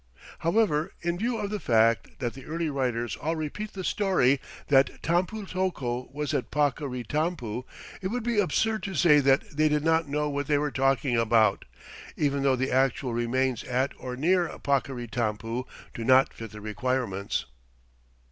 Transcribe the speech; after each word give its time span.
However, 0.39 0.93
in 1.03 1.19
view 1.19 1.37
of 1.37 1.51
the 1.51 1.59
fact 1.59 2.17
that 2.17 2.33
the 2.33 2.47
early 2.47 2.71
writers 2.71 3.15
all 3.15 3.35
repeat 3.35 3.73
the 3.73 3.83
story 3.83 4.39
that 4.69 4.99
Tampu 5.03 5.45
tocco 5.45 6.11
was 6.11 6.33
at 6.33 6.49
Paccaritampu, 6.49 7.65
it 8.01 8.07
would 8.07 8.23
be 8.23 8.39
absurd 8.39 8.81
to 8.81 8.95
say 8.95 9.19
that 9.19 9.47
they 9.55 9.69
did 9.69 9.83
not 9.83 10.07
know 10.09 10.27
what 10.27 10.47
they 10.47 10.57
were 10.57 10.71
talking 10.71 11.15
about, 11.15 11.65
even 12.17 12.41
though 12.41 12.55
the 12.55 12.71
actual 12.71 13.13
remains 13.13 13.63
at 13.63 13.91
or 13.95 14.15
near 14.15 14.47
Paccaritampu 14.57 15.65
do 15.93 16.03
not 16.03 16.33
fit 16.33 16.49
the 16.49 16.61
requirements. 16.61 17.45